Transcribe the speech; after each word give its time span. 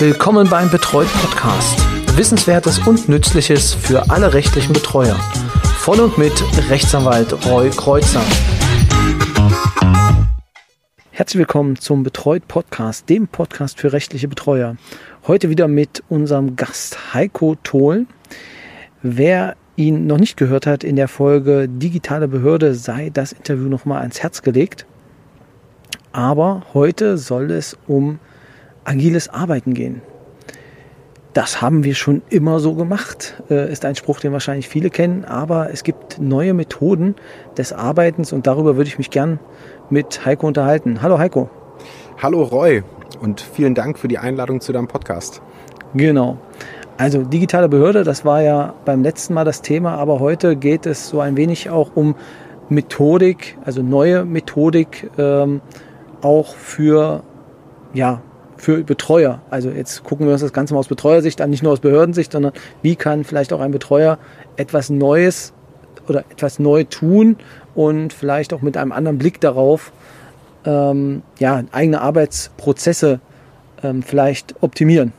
Willkommen 0.00 0.48
beim 0.48 0.70
Betreut 0.70 1.08
Podcast. 1.12 1.76
Wissenswertes 2.16 2.78
und 2.86 3.08
Nützliches 3.08 3.74
für 3.74 4.08
alle 4.10 4.32
rechtlichen 4.32 4.72
Betreuer. 4.72 5.16
Von 5.78 5.98
und 5.98 6.16
mit 6.16 6.32
Rechtsanwalt 6.70 7.32
Roy 7.46 7.68
Kreuzer. 7.70 8.22
Herzlich 11.10 11.40
willkommen 11.40 11.74
zum 11.74 12.04
Betreut 12.04 12.46
Podcast, 12.46 13.08
dem 13.08 13.26
Podcast 13.26 13.80
für 13.80 13.92
rechtliche 13.92 14.28
Betreuer. 14.28 14.76
Heute 15.26 15.50
wieder 15.50 15.66
mit 15.66 16.04
unserem 16.08 16.54
Gast 16.54 17.12
Heiko 17.12 17.56
Tholen. 17.64 18.06
Wer 19.02 19.56
ihn 19.74 20.06
noch 20.06 20.18
nicht 20.18 20.36
gehört 20.36 20.68
hat 20.68 20.84
in 20.84 20.94
der 20.94 21.08
Folge 21.08 21.68
Digitale 21.68 22.28
Behörde, 22.28 22.76
sei 22.76 23.10
das 23.12 23.32
Interview 23.32 23.68
nochmal 23.68 24.02
ans 24.02 24.22
Herz 24.22 24.42
gelegt. 24.42 24.86
Aber 26.12 26.62
heute 26.72 27.18
soll 27.18 27.50
es 27.50 27.76
um 27.88 28.20
agiles 28.88 29.28
Arbeiten 29.28 29.74
gehen. 29.74 30.02
Das 31.34 31.62
haben 31.62 31.84
wir 31.84 31.94
schon 31.94 32.22
immer 32.30 32.58
so 32.58 32.74
gemacht, 32.74 33.42
äh, 33.50 33.70
ist 33.70 33.84
ein 33.84 33.94
Spruch, 33.94 34.18
den 34.18 34.32
wahrscheinlich 34.32 34.68
viele 34.68 34.90
kennen, 34.90 35.24
aber 35.24 35.70
es 35.70 35.84
gibt 35.84 36.18
neue 36.20 36.54
Methoden 36.54 37.14
des 37.56 37.72
Arbeitens 37.72 38.32
und 38.32 38.46
darüber 38.46 38.76
würde 38.76 38.88
ich 38.88 38.98
mich 38.98 39.10
gern 39.10 39.38
mit 39.90 40.24
Heiko 40.24 40.46
unterhalten. 40.46 41.00
Hallo 41.02 41.18
Heiko. 41.18 41.50
Hallo 42.20 42.42
Roy 42.42 42.82
und 43.20 43.40
vielen 43.40 43.74
Dank 43.74 43.98
für 43.98 44.08
die 44.08 44.18
Einladung 44.18 44.60
zu 44.60 44.72
deinem 44.72 44.88
Podcast. 44.88 45.42
Genau. 45.94 46.38
Also 46.96 47.22
digitale 47.22 47.68
Behörde, 47.68 48.02
das 48.02 48.24
war 48.24 48.42
ja 48.42 48.74
beim 48.84 49.02
letzten 49.02 49.34
Mal 49.34 49.44
das 49.44 49.62
Thema, 49.62 49.96
aber 49.96 50.18
heute 50.18 50.56
geht 50.56 50.86
es 50.86 51.08
so 51.08 51.20
ein 51.20 51.36
wenig 51.36 51.70
auch 51.70 51.90
um 51.94 52.16
Methodik, 52.70 53.56
also 53.64 53.82
neue 53.82 54.24
Methodik 54.24 55.10
ähm, 55.16 55.60
auch 56.22 56.54
für 56.56 57.22
ja, 57.94 58.20
für 58.58 58.82
Betreuer. 58.82 59.40
Also 59.50 59.70
jetzt 59.70 60.04
gucken 60.04 60.26
wir 60.26 60.32
uns 60.32 60.42
das 60.42 60.52
Ganze 60.52 60.74
mal 60.74 60.80
aus 60.80 60.88
Betreuersicht 60.88 61.40
an, 61.40 61.50
nicht 61.50 61.62
nur 61.62 61.72
aus 61.72 61.80
Behördensicht, 61.80 62.32
sondern 62.32 62.52
wie 62.82 62.96
kann 62.96 63.24
vielleicht 63.24 63.52
auch 63.52 63.60
ein 63.60 63.70
Betreuer 63.70 64.18
etwas 64.56 64.90
Neues 64.90 65.52
oder 66.08 66.24
etwas 66.30 66.58
neu 66.58 66.84
tun 66.84 67.36
und 67.74 68.12
vielleicht 68.12 68.52
auch 68.52 68.62
mit 68.62 68.76
einem 68.76 68.92
anderen 68.92 69.18
Blick 69.18 69.40
darauf, 69.40 69.92
ähm, 70.64 71.22
ja, 71.38 71.62
eigene 71.72 72.00
Arbeitsprozesse 72.00 73.20
ähm, 73.82 74.02
vielleicht 74.02 74.54
optimieren. 74.62 75.12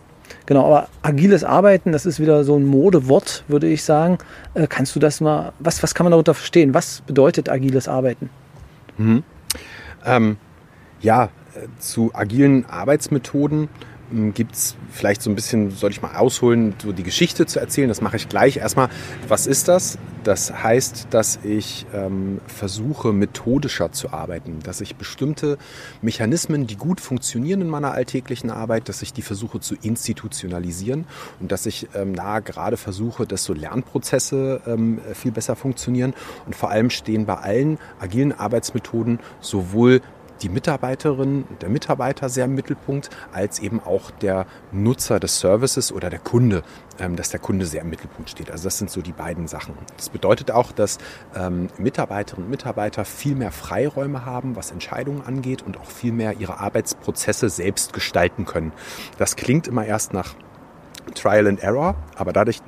Genau, 0.45 0.65
aber 0.65 0.87
agiles 1.03 1.43
Arbeiten, 1.43 1.91
das 1.91 2.05
ist 2.05 2.19
wieder 2.19 2.43
so 2.43 2.55
ein 2.55 2.65
Modewort, 2.65 3.43
würde 3.47 3.67
ich 3.67 3.83
sagen. 3.83 4.17
Äh, 4.55 4.67
kannst 4.67 4.95
du 4.95 4.99
das 4.99 5.21
mal, 5.21 5.53
was, 5.59 5.81
was 5.83 5.93
kann 5.93 6.05
man 6.05 6.11
darunter 6.11 6.33
verstehen? 6.33 6.73
Was 6.73 7.01
bedeutet 7.01 7.49
agiles 7.49 7.87
Arbeiten? 7.87 8.29
Mhm. 8.97 9.23
Ähm, 10.05 10.37
ja, 11.01 11.29
zu 11.79 12.11
agilen 12.13 12.65
Arbeitsmethoden 12.65 13.69
hm, 14.11 14.33
gibt 14.33 14.55
es 14.55 14.75
vielleicht 14.91 15.21
so 15.21 15.29
ein 15.29 15.35
bisschen, 15.35 15.71
soll 15.71 15.91
ich 15.91 16.01
mal 16.01 16.15
ausholen, 16.15 16.73
so 16.81 16.91
die 16.91 17.03
Geschichte 17.03 17.45
zu 17.45 17.59
erzählen. 17.59 17.89
Das 17.89 18.01
mache 18.01 18.15
ich 18.17 18.27
gleich. 18.27 18.57
Erstmal, 18.57 18.89
was 19.27 19.45
ist 19.45 19.67
das? 19.67 19.97
Das 20.23 20.51
heißt, 20.51 21.07
dass 21.11 21.39
ich 21.43 21.85
ähm, 21.93 22.41
versuche, 22.47 23.13
methodischer 23.13 23.91
zu 23.91 24.11
arbeiten, 24.11 24.59
dass 24.63 24.81
ich 24.81 24.95
bestimmte 24.95 25.57
Mechanismen, 26.01 26.67
die 26.67 26.75
gut 26.75 26.99
funktionieren 26.99 27.61
in 27.61 27.69
meiner 27.69 27.93
alltäglichen 27.93 28.49
Arbeit, 28.49 28.89
dass 28.89 29.01
ich 29.01 29.13
die 29.13 29.21
versuche 29.21 29.59
zu 29.59 29.75
institutionalisieren 29.81 31.05
und 31.39 31.51
dass 31.51 31.65
ich 31.65 31.87
ähm, 31.95 32.11
nahe 32.11 32.41
gerade 32.41 32.77
versuche, 32.77 33.25
dass 33.25 33.43
so 33.43 33.53
Lernprozesse 33.53 34.61
ähm, 34.67 34.99
viel 35.13 35.31
besser 35.31 35.55
funktionieren. 35.55 36.13
Und 36.45 36.55
vor 36.55 36.69
allem 36.69 36.89
stehen 36.89 37.25
bei 37.25 37.35
allen 37.35 37.77
agilen 37.99 38.37
Arbeitsmethoden 38.37 39.19
sowohl 39.39 40.01
die 40.41 40.49
Mitarbeiterin, 40.49 41.45
der 41.61 41.69
Mitarbeiter 41.69 42.29
sehr 42.29 42.45
im 42.45 42.55
Mittelpunkt, 42.55 43.09
als 43.31 43.59
eben 43.59 43.81
auch 43.81 44.11
der 44.11 44.45
Nutzer 44.71 45.19
des 45.19 45.39
Services 45.39 45.91
oder 45.91 46.09
der 46.09 46.19
Kunde, 46.19 46.63
ähm, 46.99 47.15
dass 47.15 47.29
der 47.29 47.39
Kunde 47.39 47.65
sehr 47.65 47.81
im 47.81 47.89
Mittelpunkt 47.89 48.29
steht. 48.29 48.51
Also 48.51 48.65
das 48.65 48.77
sind 48.77 48.89
so 48.89 49.01
die 49.01 49.11
beiden 49.11 49.47
Sachen. 49.47 49.75
Das 49.97 50.09
bedeutet 50.09 50.51
auch, 50.51 50.71
dass 50.71 50.97
ähm, 51.35 51.67
Mitarbeiterinnen 51.77 52.45
und 52.45 52.51
Mitarbeiter 52.51 53.05
viel 53.05 53.35
mehr 53.35 53.51
Freiräume 53.51 54.25
haben, 54.25 54.55
was 54.55 54.71
Entscheidungen 54.71 55.21
angeht 55.25 55.61
und 55.61 55.77
auch 55.77 55.85
viel 55.85 56.11
mehr 56.11 56.37
ihre 56.39 56.59
Arbeitsprozesse 56.59 57.49
selbst 57.49 57.93
gestalten 57.93 58.45
können. 58.45 58.71
Das 59.17 59.35
klingt 59.35 59.67
immer 59.67 59.85
erst 59.85 60.13
nach 60.13 60.35
Trial 61.15 61.47
and 61.47 61.61
Error, 61.61 61.95
aber 62.15 62.33
dadurch, 62.33 62.61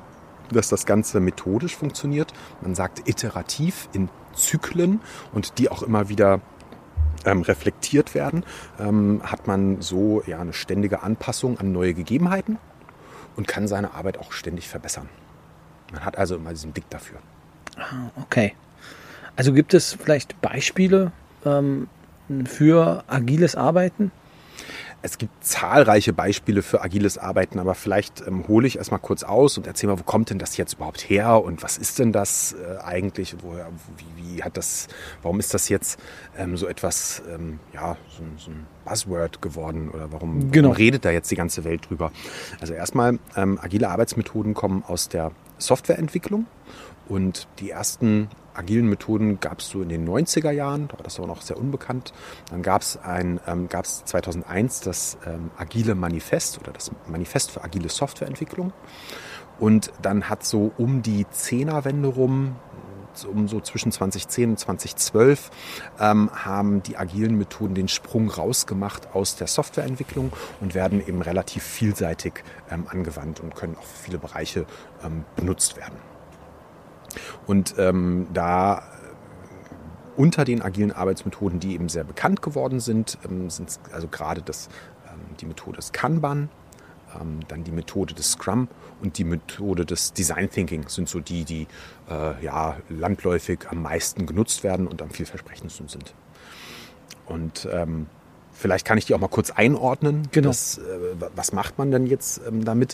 dass 0.51 0.69
das 0.69 0.85
Ganze 0.85 1.19
methodisch 1.19 1.75
funktioniert, 1.75 2.33
man 2.61 2.75
sagt 2.75 3.07
iterativ 3.07 3.87
in 3.93 4.09
Zyklen 4.33 5.01
und 5.33 5.57
die 5.57 5.69
auch 5.69 5.83
immer 5.83 6.09
wieder 6.09 6.41
ähm, 7.25 7.41
reflektiert 7.41 8.15
werden, 8.15 8.43
ähm, 8.79 9.21
hat 9.23 9.47
man 9.47 9.81
so 9.81 10.23
ja 10.25 10.39
eine 10.39 10.53
ständige 10.53 11.03
Anpassung 11.03 11.59
an 11.59 11.71
neue 11.71 11.93
Gegebenheiten 11.93 12.57
und 13.35 13.47
kann 13.47 13.67
seine 13.67 13.93
Arbeit 13.93 14.17
auch 14.17 14.31
ständig 14.31 14.67
verbessern. 14.67 15.09
Man 15.91 16.05
hat 16.05 16.17
also 16.17 16.35
immer 16.35 16.51
diesen 16.51 16.71
Blick 16.71 16.89
dafür. 16.89 17.19
Ah, 17.77 18.09
okay. 18.21 18.53
Also 19.35 19.53
gibt 19.53 19.73
es 19.73 19.93
vielleicht 19.93 20.39
Beispiele 20.41 21.11
ähm, 21.45 21.87
für 22.45 23.03
agiles 23.07 23.55
Arbeiten? 23.55 24.11
Es 25.03 25.17
gibt 25.17 25.43
zahlreiche 25.43 26.13
Beispiele 26.13 26.61
für 26.61 26.81
agiles 26.81 27.17
Arbeiten, 27.17 27.57
aber 27.57 27.73
vielleicht 27.73 28.25
ähm, 28.27 28.47
hole 28.47 28.67
ich 28.67 28.77
erstmal 28.77 28.99
kurz 28.99 29.23
aus 29.23 29.57
und 29.57 29.65
erzähle 29.65 29.93
mal, 29.93 29.99
wo 29.99 30.03
kommt 30.03 30.29
denn 30.29 30.37
das 30.37 30.57
jetzt 30.57 30.73
überhaupt 30.73 31.09
her 31.09 31.43
und 31.43 31.63
was 31.63 31.77
ist 31.77 31.97
denn 31.97 32.11
das 32.11 32.53
äh, 32.53 32.77
eigentlich 32.83 33.33
und 33.33 33.43
woher, 33.43 33.69
wie, 33.97 34.35
wie, 34.35 34.43
hat 34.43 34.57
das, 34.57 34.87
warum 35.23 35.39
ist 35.39 35.53
das 35.55 35.69
jetzt 35.69 35.99
ähm, 36.37 36.55
so 36.55 36.67
etwas, 36.67 37.23
ähm, 37.33 37.59
ja, 37.73 37.97
so, 38.09 38.23
so, 38.37 38.51
ein 38.51 38.67
Buzzword 38.85 39.41
geworden 39.41 39.89
oder 39.89 40.11
warum, 40.11 40.51
genau. 40.51 40.69
warum, 40.69 40.77
redet 40.77 41.03
da 41.03 41.09
jetzt 41.09 41.31
die 41.31 41.35
ganze 41.35 41.63
Welt 41.63 41.89
drüber? 41.89 42.11
Also 42.59 42.73
erstmal, 42.73 43.17
ähm, 43.35 43.57
agile 43.59 43.89
Arbeitsmethoden 43.89 44.53
kommen 44.53 44.83
aus 44.87 45.09
der 45.09 45.31
Softwareentwicklung 45.57 46.45
und 47.07 47.47
die 47.59 47.71
ersten 47.71 48.29
agilen 48.53 48.87
Methoden 48.87 49.39
gab 49.39 49.59
es 49.59 49.69
so 49.69 49.81
in 49.81 49.89
den 49.89 50.07
90er 50.07 50.51
Jahren, 50.51 50.87
da 50.87 50.97
war 50.97 51.03
das 51.03 51.17
aber 51.17 51.27
noch 51.27 51.41
sehr 51.41 51.57
unbekannt. 51.57 52.13
Dann 52.49 52.61
gab 52.61 52.81
es 52.81 52.97
ein, 52.97 53.39
ähm, 53.47 53.67
gab 53.69 53.85
es 53.85 54.03
2001 54.05 54.81
das 54.81 55.17
ähm, 55.25 55.51
Agile 55.57 55.95
Manifest 55.95 56.59
oder 56.59 56.71
das 56.71 56.91
Manifest 57.07 57.51
für 57.51 57.63
agile 57.63 57.89
Softwareentwicklung. 57.89 58.73
Und 59.59 59.91
dann 60.01 60.29
hat 60.29 60.43
so 60.43 60.71
um 60.77 61.01
die 61.01 61.27
Zehnerwende 61.29 62.07
rum, 62.09 62.55
um 63.31 63.47
so 63.47 63.59
zwischen 63.59 63.91
2010 63.91 64.51
und 64.51 64.57
2012, 64.57 65.51
ähm, 65.99 66.29
haben 66.33 66.81
die 66.83 66.97
agilen 66.97 67.37
Methoden 67.37 67.75
den 67.75 67.87
Sprung 67.87 68.29
rausgemacht 68.29 69.13
aus 69.13 69.35
der 69.35 69.47
Softwareentwicklung 69.47 70.31
und 70.61 70.73
werden 70.73 71.05
eben 71.05 71.21
relativ 71.21 71.63
vielseitig 71.63 72.43
ähm, 72.69 72.87
angewandt 72.89 73.39
und 73.39 73.55
können 73.55 73.75
auch 73.77 73.83
für 73.83 74.03
viele 74.03 74.17
Bereiche 74.17 74.65
ähm, 75.03 75.25
benutzt 75.35 75.77
werden. 75.77 76.10
Und 77.47 77.75
ähm, 77.77 78.27
da 78.33 78.83
unter 80.17 80.45
den 80.45 80.61
agilen 80.61 80.91
Arbeitsmethoden, 80.91 81.59
die 81.59 81.73
eben 81.73 81.89
sehr 81.89 82.03
bekannt 82.03 82.41
geworden 82.41 82.79
sind, 82.79 83.17
ähm, 83.25 83.49
sind 83.49 83.79
also 83.91 84.07
gerade 84.07 84.41
das, 84.41 84.69
ähm, 85.07 85.35
die 85.39 85.45
Methode 85.45 85.77
des 85.77 85.91
Kanban, 85.91 86.49
ähm, 87.19 87.39
dann 87.47 87.63
die 87.63 87.71
Methode 87.71 88.13
des 88.13 88.33
Scrum 88.33 88.67
und 89.01 89.17
die 89.17 89.23
Methode 89.23 89.85
des 89.85 90.13
Design 90.13 90.49
Thinking 90.49 90.87
sind 90.87 91.09
so 91.09 91.19
die, 91.19 91.45
die 91.45 91.67
äh, 92.09 92.43
ja, 92.43 92.77
landläufig 92.89 93.69
am 93.69 93.81
meisten 93.81 94.25
genutzt 94.25 94.63
werden 94.63 94.87
und 94.87 95.01
am 95.01 95.09
vielversprechendsten 95.09 95.87
sind. 95.87 96.13
Und 97.25 97.67
ähm, 97.71 98.07
Vielleicht 98.61 98.85
kann 98.85 98.99
ich 98.99 99.05
die 99.05 99.15
auch 99.15 99.19
mal 99.19 99.27
kurz 99.27 99.49
einordnen. 99.49 100.27
Genau. 100.31 100.49
Das, 100.49 100.77
äh, 100.77 100.81
was 101.35 101.51
macht 101.51 101.79
man 101.79 101.89
denn 101.89 102.05
jetzt 102.05 102.41
ähm, 102.47 102.63
damit? 102.63 102.93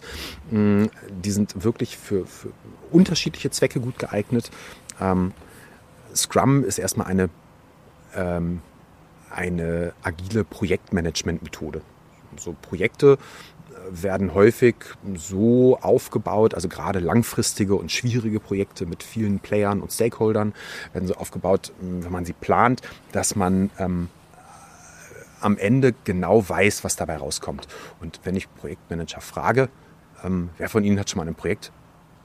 Mm, 0.50 0.85
die 1.09 1.31
sind 1.31 1.61
wirklich 1.61 1.97
für, 1.97 2.25
für, 2.25 2.53
unterschiedliche 2.89 3.51
Zwecke 3.51 3.81
gut 3.81 4.00
geeignet. 4.00 4.50
Ähm, 5.01 5.33
Scrum 6.16 6.63
ist 6.63 6.79
erstmal 6.79 7.07
eine, 7.07 7.29
ähm, 8.16 8.61
eine 9.29 9.91
agile 10.03 10.45
Projektmanagement-Methode. 10.45 11.81
So 12.37 12.55
Projekte 12.61 13.17
äh, 13.69 14.03
werden 14.03 14.34
häufig 14.34 14.75
so 15.16 15.79
aufgebaut, 15.81 16.53
also 16.53 16.69
gerade 16.69 16.99
langfristige 16.99 17.75
und 17.75 17.91
schwierige 17.91 18.40
Projekte 18.40 18.85
mit 18.85 19.03
vielen 19.03 19.40
Playern 19.40 19.81
und 19.81 19.91
Stakeholdern 19.91 20.53
werden 20.93 21.09
so 21.09 21.16
aufgebaut, 21.16 21.73
wenn 21.81 22.11
man 22.11 22.23
sie 22.23 22.31
plant, 22.31 22.81
dass 23.11 23.35
man 23.35 23.69
ähm, 23.79 24.08
am 25.41 25.57
Ende 25.57 25.93
genau 26.03 26.47
weiß, 26.47 26.84
was 26.84 26.95
dabei 26.95 27.17
rauskommt. 27.17 27.67
Und 27.99 28.19
wenn 28.23 28.35
ich 28.35 28.53
Projektmanager 28.55 29.22
frage, 29.22 29.69
ähm, 30.23 30.49
wer 30.57 30.69
von 30.69 30.84
Ihnen 30.84 30.99
hat 30.99 31.09
schon 31.09 31.17
mal 31.17 31.23
an 31.23 31.29
einem 31.29 31.35
Projekt 31.35 31.72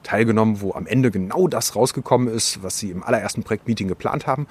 teilgenommen, 0.03 0.61
wo 0.61 0.73
am 0.73 0.85
Ende 0.85 1.11
genau 1.11 1.47
das 1.47 1.75
rausgekommen 1.75 2.27
ist, 2.27 2.61
was 2.61 2.77
Sie 2.77 2.91
im 2.91 3.03
allerersten 3.03 3.43
Projektmeeting 3.43 3.87
geplant 3.87 4.27
haben, 4.27 4.47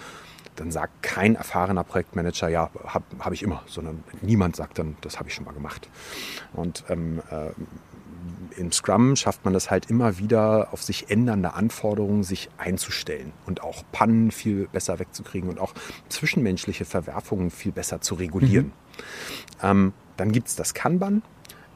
dann 0.56 0.70
sagt 0.70 1.02
kein 1.02 1.34
erfahrener 1.34 1.84
Projektmanager, 1.84 2.48
ja, 2.48 2.70
habe 2.84 3.04
hab 3.18 3.32
ich 3.32 3.42
immer, 3.42 3.62
sondern 3.66 4.04
niemand 4.20 4.56
sagt 4.56 4.78
dann, 4.78 4.96
das 5.00 5.18
habe 5.18 5.28
ich 5.28 5.34
schon 5.34 5.44
mal 5.44 5.54
gemacht. 5.54 5.88
Und 6.52 6.84
ähm, 6.88 7.22
äh, 7.30 7.50
im 8.56 8.72
Scrum 8.72 9.16
schafft 9.16 9.44
man 9.44 9.54
das 9.54 9.70
halt 9.70 9.90
immer 9.90 10.18
wieder, 10.18 10.72
auf 10.72 10.82
sich 10.82 11.10
ändernde 11.10 11.54
Anforderungen 11.54 12.22
sich 12.22 12.48
einzustellen 12.58 13.32
und 13.46 13.62
auch 13.62 13.82
Pannen 13.92 14.30
viel 14.30 14.68
besser 14.68 14.98
wegzukriegen 14.98 15.48
und 15.48 15.58
auch 15.58 15.74
zwischenmenschliche 16.08 16.84
Verwerfungen 16.84 17.50
viel 17.50 17.72
besser 17.72 18.00
zu 18.00 18.14
regulieren. 18.14 18.66
Mhm. 18.66 18.72
Ähm, 19.62 19.92
dann 20.16 20.32
gibt 20.32 20.48
es 20.48 20.56
das 20.56 20.74
Kanban. 20.74 21.22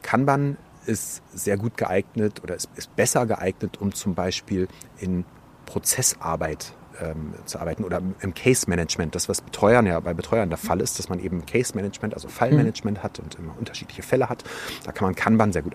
Kanban 0.03 0.57
ist 0.87 1.23
sehr 1.33 1.57
gut 1.57 1.77
geeignet 1.77 2.43
oder 2.43 2.55
ist, 2.55 2.69
ist 2.77 2.95
besser 2.95 3.27
geeignet, 3.27 3.81
um 3.81 3.93
zum 3.93 4.15
Beispiel 4.15 4.69
in 4.99 5.25
Prozessarbeit 5.65 6.76
ähm, 7.01 7.35
zu 7.45 7.59
arbeiten 7.59 7.85
oder 7.85 8.01
im 8.21 8.35
Case 8.35 8.69
Management. 8.69 9.15
Das, 9.15 9.29
was 9.29 9.41
Betreuern 9.41 9.87
ja 9.87 9.99
bei 10.01 10.15
Betreuern 10.15 10.49
der 10.49 10.59
Fall 10.59 10.81
ist, 10.81 10.99
dass 10.99 11.09
man 11.09 11.19
eben 11.19 11.45
Case 11.47 11.75
Management, 11.75 12.15
also 12.15 12.29
Fallmanagement 12.29 12.99
mhm. 12.99 13.03
hat 13.03 13.19
und 13.19 13.35
immer 13.37 13.55
unterschiedliche 13.59 14.03
Fälle 14.03 14.29
hat. 14.29 14.45
Da 14.85 14.93
kann 14.93 15.07
man 15.07 15.15
Kanban 15.15 15.53
sehr 15.53 15.63
gut 15.63 15.75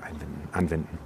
anwenden. 0.51 0.97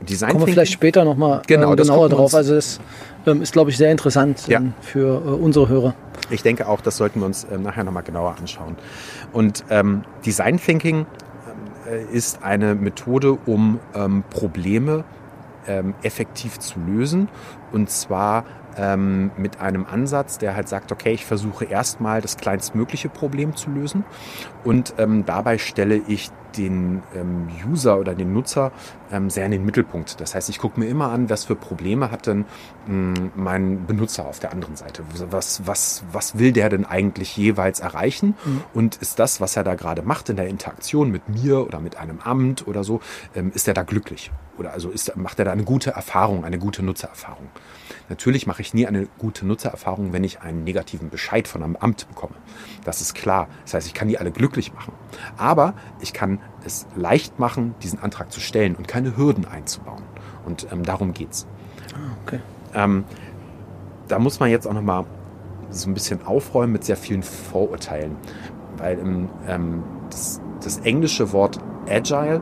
Und 0.00 0.08
Design 0.08 0.32
Kommen 0.32 0.46
wir 0.46 0.52
vielleicht 0.52 0.72
später 0.72 1.04
nochmal 1.04 1.42
genau, 1.46 1.72
äh, 1.72 1.76
genauer 1.76 2.08
drauf. 2.08 2.34
Also 2.34 2.54
das 2.54 2.80
ähm, 3.26 3.42
ist, 3.42 3.52
glaube 3.52 3.70
ich, 3.70 3.76
sehr 3.76 3.90
interessant 3.90 4.46
ja. 4.46 4.58
ähm, 4.58 4.74
für 4.80 5.16
äh, 5.16 5.30
unsere 5.30 5.68
Hörer. 5.68 5.94
Ich 6.30 6.42
denke 6.42 6.68
auch, 6.68 6.80
das 6.80 6.96
sollten 6.96 7.20
wir 7.20 7.26
uns 7.26 7.44
äh, 7.44 7.58
nachher 7.58 7.84
nochmal 7.84 8.02
genauer 8.02 8.36
anschauen. 8.38 8.76
Und 9.32 9.64
ähm, 9.70 10.02
Design 10.24 10.58
Thinking 10.58 11.06
äh, 11.88 12.04
ist 12.14 12.42
eine 12.42 12.74
Methode, 12.74 13.38
um 13.46 13.80
ähm, 13.94 14.24
Probleme 14.30 15.04
ähm, 15.66 15.94
effektiv 16.02 16.58
zu 16.58 16.78
lösen. 16.80 17.28
Und 17.72 17.90
zwar 17.90 18.44
ähm, 18.78 19.30
mit 19.36 19.60
einem 19.60 19.86
Ansatz, 19.86 20.38
der 20.38 20.54
halt 20.54 20.68
sagt, 20.68 20.92
okay, 20.92 21.12
ich 21.12 21.24
versuche 21.24 21.64
erstmal 21.64 22.20
das 22.20 22.36
kleinstmögliche 22.36 23.08
Problem 23.08 23.56
zu 23.56 23.70
lösen. 23.70 24.04
Und 24.64 24.94
ähm, 24.98 25.24
dabei 25.26 25.58
stelle 25.58 26.00
ich 26.06 26.30
den 26.56 27.02
ähm, 27.14 27.48
User 27.68 27.98
oder 27.98 28.14
den 28.14 28.32
Nutzer 28.32 28.72
ähm, 29.10 29.30
sehr 29.30 29.46
in 29.46 29.52
den 29.52 29.64
Mittelpunkt. 29.64 30.20
Das 30.20 30.34
heißt, 30.34 30.48
ich 30.48 30.58
gucke 30.58 30.78
mir 30.80 30.86
immer 30.86 31.10
an, 31.10 31.30
was 31.30 31.44
für 31.44 31.54
Probleme 31.54 32.10
hat 32.10 32.26
denn 32.26 32.44
mh, 32.86 33.18
hm, 33.18 33.30
mein 33.34 33.86
Benutzer 33.86 34.26
auf 34.26 34.38
der 34.38 34.52
anderen 34.52 34.76
Seite. 34.76 35.02
Was, 35.30 35.66
was, 35.66 36.02
was 36.12 36.38
will 36.38 36.52
der 36.52 36.68
denn 36.68 36.84
eigentlich 36.84 37.36
jeweils 37.36 37.80
erreichen? 37.80 38.34
Mhm. 38.44 38.62
Und 38.74 38.96
ist 38.96 39.18
das, 39.18 39.40
was 39.40 39.56
er 39.56 39.64
da 39.64 39.74
gerade 39.74 40.02
macht 40.02 40.28
in 40.28 40.36
der 40.36 40.48
Interaktion 40.48 41.10
mit 41.10 41.28
mir 41.28 41.66
oder 41.66 41.80
mit 41.80 41.96
einem 41.96 42.20
Amt 42.20 42.66
oder 42.66 42.84
so, 42.84 43.00
ähm, 43.34 43.52
ist 43.54 43.68
er 43.68 43.74
da 43.74 43.82
glücklich? 43.82 44.30
Oder 44.58 44.72
also 44.72 44.90
ist, 44.90 45.16
macht 45.16 45.38
er 45.38 45.44
da 45.44 45.52
eine 45.52 45.64
gute 45.64 45.90
Erfahrung, 45.90 46.44
eine 46.44 46.58
gute 46.58 46.82
Nutzererfahrung? 46.82 47.48
Natürlich 48.08 48.46
mache 48.46 48.62
ich 48.62 48.74
nie 48.74 48.86
eine 48.86 49.06
gute 49.18 49.46
Nutzererfahrung, 49.46 50.12
wenn 50.12 50.24
ich 50.24 50.40
einen 50.40 50.64
negativen 50.64 51.10
Bescheid 51.10 51.46
von 51.46 51.62
einem 51.62 51.76
Amt 51.76 52.08
bekomme. 52.08 52.34
Das 52.84 53.00
ist 53.00 53.14
klar. 53.14 53.48
Das 53.64 53.74
heißt, 53.74 53.86
ich 53.86 53.94
kann 53.94 54.08
die 54.08 54.18
alle 54.18 54.30
glücklich 54.30 54.72
machen. 54.72 54.92
Aber 55.36 55.74
ich 56.00 56.12
kann 56.12 56.37
es 56.64 56.86
leicht 56.96 57.38
machen, 57.38 57.74
diesen 57.82 58.00
Antrag 58.00 58.32
zu 58.32 58.40
stellen 58.40 58.74
und 58.74 58.88
keine 58.88 59.16
Hürden 59.16 59.46
einzubauen. 59.46 60.02
Und 60.44 60.66
ähm, 60.72 60.84
darum 60.84 61.12
geht's. 61.12 61.46
Ah, 61.94 62.16
okay. 62.24 62.40
Ähm, 62.74 63.04
da 64.08 64.18
muss 64.18 64.40
man 64.40 64.50
jetzt 64.50 64.66
auch 64.66 64.72
noch 64.72 64.82
mal 64.82 65.04
so 65.70 65.88
ein 65.88 65.94
bisschen 65.94 66.26
aufräumen 66.26 66.72
mit 66.72 66.84
sehr 66.84 66.96
vielen 66.96 67.22
Vorurteilen, 67.22 68.16
weil 68.76 68.98
ähm, 69.46 69.82
das, 70.10 70.40
das, 70.62 70.78
englische 70.78 71.32
Wort 71.32 71.58
Agile 71.88 72.40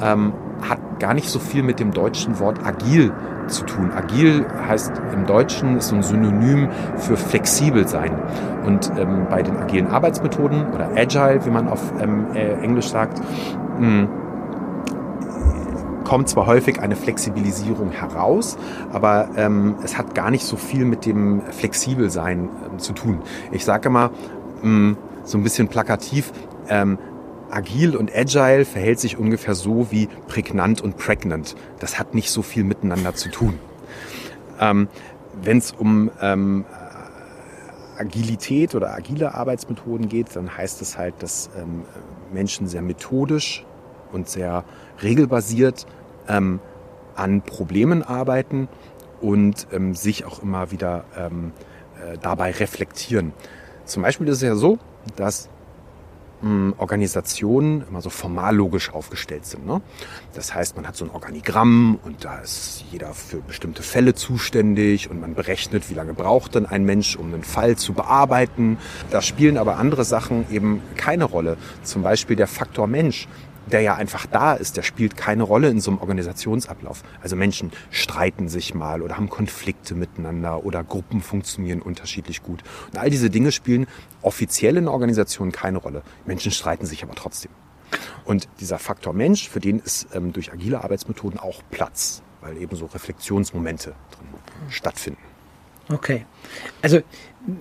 ähm, 0.00 0.34
hat 0.62 1.00
gar 1.00 1.14
nicht 1.14 1.28
so 1.28 1.38
viel 1.38 1.62
mit 1.62 1.80
dem 1.80 1.92
deutschen 1.92 2.38
Wort 2.38 2.64
agil 2.64 3.12
zu 3.48 3.64
tun. 3.64 3.92
Agil 3.92 4.46
heißt 4.66 4.92
im 5.12 5.26
Deutschen 5.26 5.76
ist 5.76 5.88
so 5.88 5.96
ein 5.96 6.02
Synonym 6.02 6.68
für 6.96 7.16
flexibel 7.16 7.86
sein. 7.86 8.12
Und 8.64 8.90
ähm, 8.98 9.26
bei 9.30 9.42
den 9.42 9.56
agilen 9.56 9.86
Arbeitsmethoden 9.86 10.72
oder 10.72 10.90
Agile, 10.96 11.44
wie 11.44 11.50
man 11.50 11.68
auf 11.68 11.92
ähm, 12.00 12.26
äh, 12.34 12.54
Englisch 12.62 12.88
sagt, 12.88 13.20
hm, 13.78 14.08
kommt 16.04 16.28
zwar 16.28 16.46
häufig 16.46 16.80
eine 16.80 16.94
Flexibilisierung 16.94 17.90
heraus, 17.90 18.56
aber 18.92 19.28
ähm, 19.36 19.74
es 19.82 19.98
hat 19.98 20.14
gar 20.14 20.30
nicht 20.30 20.44
so 20.44 20.56
viel 20.56 20.84
mit 20.84 21.04
dem 21.04 21.42
Flexibelsein 21.50 22.48
ähm, 22.64 22.78
zu 22.78 22.92
tun. 22.92 23.22
Ich 23.50 23.64
sage 23.64 23.88
immer 23.88 24.10
mh, 24.62 24.62
hm, 24.62 24.96
so 25.24 25.36
ein 25.36 25.42
bisschen 25.42 25.66
plakativ, 25.66 26.32
ähm, 26.68 26.98
agil 27.50 27.96
und 27.96 28.14
agile 28.14 28.64
verhält 28.64 29.00
sich 29.00 29.18
ungefähr 29.18 29.54
so 29.54 29.90
wie 29.90 30.08
prägnant 30.28 30.80
und 30.80 30.96
pregnant. 30.96 31.54
Das 31.78 31.98
hat 31.98 32.14
nicht 32.14 32.30
so 32.30 32.42
viel 32.42 32.64
miteinander 32.64 33.14
zu 33.14 33.30
tun. 33.30 33.58
Ähm, 34.60 34.88
Wenn 35.42 35.58
es 35.58 35.72
um 35.72 36.10
ähm, 36.20 36.64
Agilität 37.98 38.74
oder 38.74 38.94
agile 38.94 39.34
Arbeitsmethoden 39.34 40.08
geht, 40.08 40.34
dann 40.34 40.56
heißt 40.56 40.82
es 40.82 40.98
halt, 40.98 41.14
dass 41.22 41.50
ähm, 41.56 41.84
Menschen 42.32 42.66
sehr 42.66 42.82
methodisch 42.82 43.64
und 44.12 44.28
sehr 44.28 44.64
regelbasiert 45.02 45.86
ähm, 46.28 46.60
an 47.14 47.42
Problemen 47.42 48.02
arbeiten 48.02 48.68
und 49.20 49.66
ähm, 49.72 49.94
sich 49.94 50.24
auch 50.24 50.42
immer 50.42 50.70
wieder 50.70 51.04
ähm, 51.16 51.52
äh, 52.00 52.18
dabei 52.18 52.50
reflektieren. 52.50 53.32
Zum 53.84 54.02
Beispiel 54.02 54.28
ist 54.28 54.36
es 54.36 54.42
ja 54.42 54.54
so, 54.56 54.78
dass 55.16 55.48
Organisationen 56.78 57.84
immer 57.88 58.02
so 58.02 58.10
formal 58.10 58.54
logisch 58.54 58.92
aufgestellt 58.92 59.46
sind. 59.46 59.66
Ne? 59.66 59.80
Das 60.34 60.54
heißt, 60.54 60.76
man 60.76 60.86
hat 60.86 60.96
so 60.96 61.04
ein 61.04 61.10
Organigramm 61.10 61.98
und 62.04 62.24
da 62.24 62.38
ist 62.38 62.84
jeder 62.90 63.14
für 63.14 63.38
bestimmte 63.38 63.82
Fälle 63.82 64.14
zuständig 64.14 65.10
und 65.10 65.20
man 65.20 65.34
berechnet, 65.34 65.88
wie 65.90 65.94
lange 65.94 66.14
braucht 66.14 66.54
denn 66.54 66.66
ein 66.66 66.84
Mensch, 66.84 67.16
um 67.16 67.32
einen 67.32 67.42
Fall 67.42 67.76
zu 67.76 67.94
bearbeiten. 67.94 68.78
Da 69.10 69.22
spielen 69.22 69.56
aber 69.56 69.78
andere 69.78 70.04
Sachen 70.04 70.46
eben 70.50 70.82
keine 70.96 71.24
Rolle. 71.24 71.56
Zum 71.82 72.02
Beispiel 72.02 72.36
der 72.36 72.46
Faktor 72.46 72.86
Mensch 72.86 73.28
der 73.66 73.80
ja 73.80 73.94
einfach 73.94 74.26
da 74.26 74.54
ist, 74.54 74.76
der 74.76 74.82
spielt 74.82 75.16
keine 75.16 75.42
Rolle 75.42 75.68
in 75.68 75.80
so 75.80 75.90
einem 75.90 76.00
Organisationsablauf. 76.00 77.02
Also 77.22 77.36
Menschen 77.36 77.72
streiten 77.90 78.48
sich 78.48 78.74
mal 78.74 79.02
oder 79.02 79.16
haben 79.16 79.28
Konflikte 79.28 79.94
miteinander 79.94 80.64
oder 80.64 80.84
Gruppen 80.84 81.20
funktionieren 81.20 81.82
unterschiedlich 81.82 82.42
gut. 82.42 82.62
Und 82.92 82.98
all 82.98 83.10
diese 83.10 83.30
Dinge 83.30 83.52
spielen 83.52 83.86
offiziell 84.22 84.76
in 84.76 84.88
Organisationen 84.88 85.52
keine 85.52 85.78
Rolle. 85.78 86.02
Menschen 86.24 86.52
streiten 86.52 86.86
sich 86.86 87.02
aber 87.02 87.14
trotzdem. 87.14 87.50
Und 88.24 88.48
dieser 88.60 88.78
Faktor 88.78 89.12
Mensch, 89.12 89.48
für 89.48 89.60
den 89.60 89.78
ist 89.78 90.08
ähm, 90.14 90.32
durch 90.32 90.52
agile 90.52 90.82
Arbeitsmethoden 90.82 91.38
auch 91.38 91.62
Platz, 91.70 92.22
weil 92.40 92.56
eben 92.56 92.74
so 92.76 92.86
Reflexionsmomente 92.86 93.90
drin 93.90 94.26
stattfinden. 94.68 95.20
Okay. 95.88 96.26
Also 96.82 97.00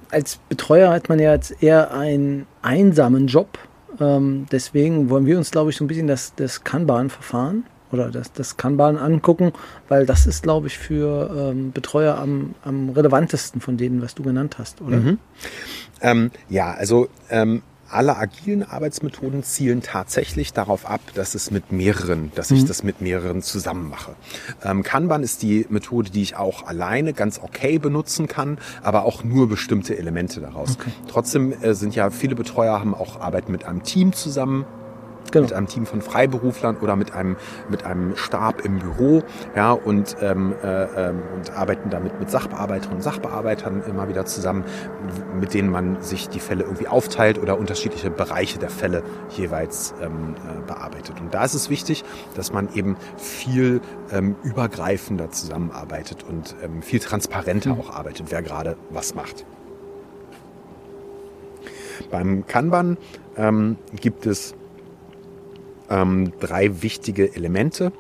als 0.10 0.38
Betreuer 0.50 0.92
hat 0.92 1.10
man 1.10 1.20
ja 1.20 1.34
jetzt 1.34 1.62
eher 1.62 1.94
einen 1.94 2.48
einsamen 2.64 3.28
Job 3.28 3.60
ähm, 4.00 4.46
deswegen 4.52 5.10
wollen 5.10 5.26
wir 5.26 5.38
uns, 5.38 5.52
glaube 5.52 5.70
ich, 5.70 5.78
so 5.78 5.84
ein 5.84 5.88
bisschen 5.88 6.08
das, 6.08 6.34
das 6.36 6.64
Kanban-Verfahren 6.64 7.66
oder 7.92 8.10
das, 8.12 8.34
das 8.34 8.58
Kanban 8.58 8.98
angucken, 8.98 9.54
weil 9.88 10.06
das 10.06 10.26
ist, 10.26 10.44
glaube 10.44 10.68
ich, 10.68 10.78
für 10.78 11.52
ähm, 11.52 11.72
Betreuer 11.72 12.18
am, 12.18 12.56
am 12.64 12.90
relevantesten 12.90 13.62
von 13.62 13.78
denen, 13.78 14.02
was 14.02 14.16
du 14.16 14.24
genannt 14.24 14.58
hast, 14.60 14.82
oder? 14.82 14.98
Mhm. 14.98 15.20
Ähm, 16.02 16.32
ja, 16.50 16.74
also 16.74 17.08
ähm, 17.30 17.62
alle 17.90 18.18
agilen 18.18 18.64
Arbeitsmethoden 18.64 19.44
zielen 19.44 19.82
tatsächlich 19.82 20.54
darauf 20.54 20.86
ab, 20.86 21.02
dass 21.14 21.36
es 21.36 21.52
mit 21.52 21.72
mehreren, 21.72 22.32
dass 22.36 22.52
ich 22.52 22.64
mhm. 22.64 22.68
das 22.68 22.84
mit 22.84 23.02
mehreren 23.02 23.42
zusammen 23.42 23.90
mache. 23.90 24.16
Ähm, 24.64 24.84
Kanban 24.84 25.24
ist 25.24 25.42
die 25.42 25.66
Methode, 25.70 26.10
die 26.10 26.22
ich 26.22 26.36
auch 26.36 26.66
alleine 26.66 27.14
ganz 27.14 27.40
okay 27.40 27.78
benutzen 27.78 28.28
kann, 28.28 28.58
aber 28.84 29.06
auch 29.06 29.24
nur 29.24 29.48
bestimmte 29.48 29.98
Elemente 29.98 30.42
daraus. 30.42 30.78
Okay. 30.80 30.92
Trotzdem 31.08 31.54
äh, 31.62 31.74
sind 31.74 31.96
ja 31.96 32.10
viele 32.10 32.36
Betreuer 32.36 32.80
haben 32.80 32.96
auch 32.96 33.20
Arbeit 33.20 33.50
mit 33.50 33.66
einem 33.66 33.84
Team 33.84 34.14
zusammen 34.14 34.66
genau. 35.32 35.46
mit 35.46 35.54
einem 35.54 35.68
Team 35.68 35.86
von 35.86 36.02
Freiberuflern 36.02 36.78
oder 36.78 36.96
mit 36.96 37.14
einem, 37.14 37.36
mit 37.70 37.84
einem 37.86 38.16
Stab 38.16 38.62
im 38.64 38.80
Büro, 38.80 39.24
ja, 39.56 39.72
und, 39.72 40.16
ähm, 40.22 40.54
äh, 40.64 40.84
ähm, 40.84 41.22
und 41.36 41.52
arbeiten 41.56 41.90
damit 41.90 42.20
mit 42.20 42.30
Sachbearbeiterinnen 42.30 42.98
und 42.98 43.02
Sachbearbeitern 43.02 43.84
immer 43.88 44.08
wieder 44.08 44.26
zusammen, 44.26 44.64
mit 45.40 45.54
denen 45.54 45.70
man 45.70 46.02
sich 46.02 46.30
die 46.30 46.40
Fälle 46.40 46.64
irgendwie 46.64 46.88
aufteilt 46.88 47.38
oder 47.38 47.58
unterschiedliche 47.58 48.10
Bereiche 48.10 48.60
der 48.60 48.70
Fälle 48.70 49.04
jeweils 49.30 49.94
ähm, 50.02 50.36
äh, 50.36 50.66
bearbeitet. 50.68 51.20
Und 51.20 51.34
da 51.34 51.44
ist 51.44 51.54
es 51.54 51.70
wichtig, 51.70 52.04
dass 52.36 52.52
man 52.52 52.70
eben 52.74 52.98
viel 53.18 53.82
ähm, 54.12 54.36
übergreifender 54.44 55.32
zusammenarbeitet 55.32 56.24
und 56.24 56.56
ähm, 56.64 56.82
viel 56.82 57.00
transparenter 57.00 57.74
mhm. 57.74 57.82
auch 57.82 57.90
arbeitet, 57.92 58.28
wer 58.30 58.42
gerade 58.42 58.78
was 58.90 59.16
macht. 59.16 59.46
Beim 62.12 62.46
Kanban 62.46 62.98
ähm, 63.38 63.78
gibt 64.00 64.26
es 64.26 64.56
ähm, 65.90 66.34
drei 66.40 66.82
wichtige 66.82 67.36
Elemente. 67.36 67.92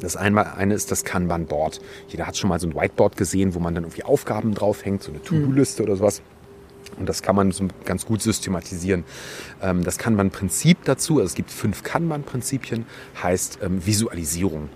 Das 0.00 0.16
eine, 0.16 0.54
eine 0.54 0.74
ist 0.74 0.90
das 0.90 1.04
Kanban-Board. 1.04 1.80
Jeder 2.08 2.26
hat 2.26 2.36
schon 2.36 2.48
mal 2.48 2.60
so 2.60 2.68
ein 2.68 2.74
Whiteboard 2.74 3.16
gesehen, 3.16 3.54
wo 3.54 3.58
man 3.58 3.74
dann 3.74 3.84
irgendwie 3.84 4.04
Aufgaben 4.04 4.54
draufhängt, 4.54 5.02
so 5.02 5.10
eine 5.10 5.22
To-Do-Liste 5.22 5.82
mhm. 5.82 5.88
oder 5.88 5.96
sowas. 5.96 6.22
Und 6.98 7.08
das 7.08 7.22
kann 7.22 7.36
man 7.36 7.52
so 7.52 7.68
ganz 7.84 8.06
gut 8.06 8.22
systematisieren. 8.22 9.04
Ähm, 9.62 9.84
das 9.84 9.98
Kanban-Prinzip 9.98 10.78
dazu, 10.84 11.14
also 11.14 11.26
es 11.26 11.34
gibt 11.34 11.50
fünf 11.50 11.82
Kanban-Prinzipien, 11.82 12.86
heißt 13.22 13.58
ähm, 13.62 13.84
Visualisierung. 13.84 14.68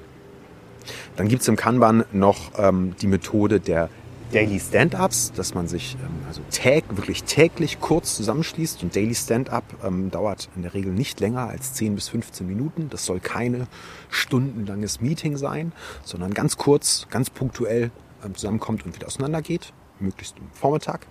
Dann 1.17 1.29
gibt 1.29 1.43
es 1.43 1.49
im 1.49 1.57
Kanban 1.57 2.05
noch 2.13 2.53
ähm, 2.59 2.95
die 3.01 3.07
Methode 3.07 3.61
der 3.61 3.89
Daily 4.33 4.59
Stand-ups, 4.59 5.33
dass 5.37 5.55
man 5.55 5.69
sich 5.69 5.97
ähm, 6.03 6.27
also 6.27 6.41
täg, 6.51 6.85
wirklich 6.89 7.25
täglich 7.25 7.81
kurz 7.81 8.17
zusammenschließt. 8.17 8.83
Und 8.83 8.97
Daily 8.97 9.15
Stand-up 9.15 9.65
ähm, 9.85 10.11
dauert 10.11 10.49
in 10.57 10.63
der 10.63 10.73
Regel 10.73 10.93
nicht 10.93 11.21
länger 11.21 11.49
als 11.49 11.75
10 11.75 11.95
bis 11.95 12.09
15 12.09 12.47
Minuten. 12.47 12.89
Das 12.89 13.05
soll 13.05 13.21
keine 13.21 13.67
stundenlanges 14.09 15.03
Meeting 15.03 15.37
sein, 15.37 15.73
sondern 16.03 16.33
ganz 16.33 16.57
kurz, 16.57 17.07
ganz 17.11 17.29
punktuell 17.29 17.91
ähm, 18.25 18.35
zusammenkommt 18.35 18.87
und 18.87 18.95
wieder 18.95 19.07
auseinandergeht, 19.07 19.75
möglichst 20.01 20.39
am 20.39 20.51
Vormittag. 20.53 21.07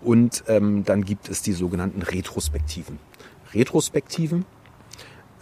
Und 0.00 0.42
ähm, 0.48 0.84
dann 0.84 1.04
gibt 1.04 1.28
es 1.28 1.42
die 1.42 1.52
sogenannten 1.52 2.02
Retrospektiven. 2.02 2.98
Retrospektiven 3.54 4.44